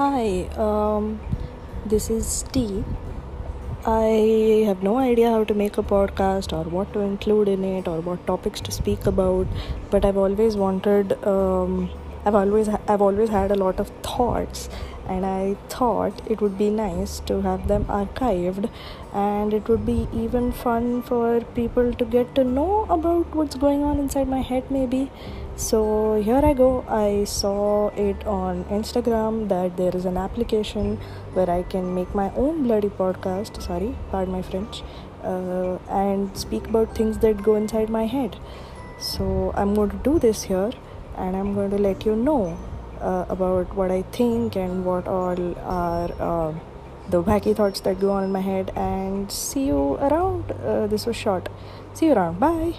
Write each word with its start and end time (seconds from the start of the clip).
Hi, 0.00 0.48
um, 0.56 1.20
this 1.84 2.08
is 2.08 2.42
T. 2.52 2.82
I 3.84 4.64
have 4.66 4.82
no 4.82 4.96
idea 4.96 5.28
how 5.28 5.44
to 5.44 5.52
make 5.52 5.76
a 5.76 5.82
podcast 5.82 6.54
or 6.58 6.62
what 6.76 6.94
to 6.94 7.00
include 7.00 7.48
in 7.48 7.62
it 7.64 7.86
or 7.86 8.00
what 8.00 8.26
topics 8.26 8.62
to 8.62 8.72
speak 8.72 9.04
about, 9.04 9.46
but 9.90 10.06
I've 10.06 10.16
always 10.16 10.56
wanted. 10.56 11.12
Um, 11.32 11.90
I've 12.24 12.34
always 12.34 12.70
I've 12.88 13.02
always 13.02 13.28
had 13.28 13.50
a 13.50 13.56
lot 13.56 13.78
of 13.78 13.90
thoughts 14.08 14.70
and 15.10 15.26
I 15.26 15.56
thought 15.68 16.20
it 16.30 16.40
would 16.40 16.56
be 16.56 16.70
nice 16.70 17.18
to 17.30 17.40
have 17.42 17.66
them 17.66 17.84
archived 17.86 18.70
and 19.12 19.52
it 19.52 19.68
would 19.68 19.84
be 19.84 20.08
even 20.12 20.52
fun 20.52 21.02
for 21.02 21.40
people 21.58 21.92
to 21.94 22.04
get 22.04 22.34
to 22.36 22.44
know 22.44 22.86
about 22.98 23.34
what's 23.34 23.56
going 23.56 23.82
on 23.82 23.98
inside 23.98 24.28
my 24.28 24.40
head 24.40 24.70
maybe. 24.70 25.10
So 25.56 26.22
here 26.22 26.40
I 26.50 26.54
go. 26.54 26.84
I 26.88 27.24
saw 27.24 27.88
it 27.88 28.24
on 28.26 28.64
Instagram 28.76 29.48
that 29.48 29.76
there 29.76 29.94
is 29.94 30.04
an 30.04 30.16
application 30.16 30.96
where 31.34 31.50
I 31.50 31.62
can 31.64 31.92
make 31.94 32.14
my 32.14 32.30
own 32.34 32.62
bloody 32.62 32.88
podcast. 32.88 33.60
Sorry 33.60 33.94
pardon 34.10 34.32
my 34.32 34.42
French. 34.42 34.82
Uh, 35.24 35.76
and 35.90 36.38
speak 36.38 36.66
about 36.68 36.96
things 36.96 37.18
that 37.18 37.42
go 37.42 37.56
inside 37.56 37.90
my 37.90 38.06
head. 38.06 38.36
So 38.98 39.52
I'm 39.54 39.74
going 39.74 39.90
to 39.90 39.96
do 40.10 40.18
this 40.18 40.44
here 40.44 40.70
and 41.16 41.36
I'm 41.36 41.54
going 41.54 41.70
to 41.70 41.78
let 41.78 42.06
you 42.06 42.16
know 42.16 42.58
uh, 43.00 43.26
about 43.28 43.74
what 43.74 43.90
I 43.90 44.02
think 44.02 44.56
and 44.56 44.84
what 44.84 45.08
all 45.08 45.56
are 45.58 46.10
uh, 46.20 46.54
the 47.08 47.22
wacky 47.22 47.54
thoughts 47.54 47.80
that 47.80 48.00
go 48.00 48.12
on 48.12 48.24
in 48.24 48.32
my 48.32 48.40
head. 48.40 48.72
And 48.76 49.30
see 49.30 49.66
you 49.66 49.94
around. 49.96 50.52
Uh, 50.52 50.86
this 50.86 51.06
was 51.06 51.16
short. 51.16 51.48
See 51.94 52.06
you 52.06 52.12
around. 52.12 52.40
Bye. 52.40 52.74